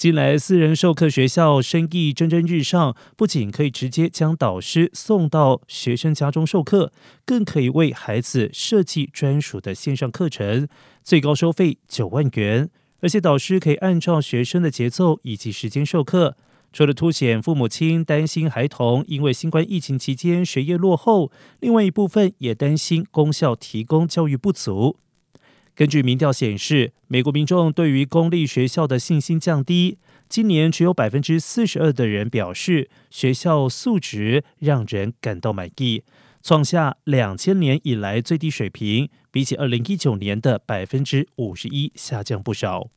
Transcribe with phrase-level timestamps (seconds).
[0.00, 6.90] 近来，私人授课学校生意蒸蒸日上，不仅可以直接将导师送到学生家中授课，
[7.26, 10.66] 更可以为孩子设计专属的线上课程，
[11.04, 12.70] 最高收费九万元。
[13.00, 16.34] 而且导师可以按照学生的节奏以及时间授课。
[16.72, 24.96] 除了凸显父母亲担心孩童因为新冠疫情期间学业落后，另外一部分也担心公校提供教育不足。
[25.80, 29.96] 根据民调显示，美国民众对于公立学校的信心降低。
[30.28, 36.02] 今年只有百分之四十二的人表示学校素质让人感到满意，
[36.42, 42.90] 创下两千年以来最低水平，比起二零一九年的百分之五十一下降不少。